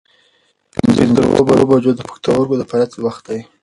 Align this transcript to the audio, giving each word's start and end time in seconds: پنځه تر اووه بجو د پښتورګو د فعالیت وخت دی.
پنځه 0.73 1.03
تر 1.15 1.23
اووه 1.35 1.59
بجو 1.69 1.91
د 1.95 2.01
پښتورګو 2.09 2.59
د 2.59 2.63
فعالیت 2.69 2.91
وخت 3.05 3.23
دی. 3.29 3.39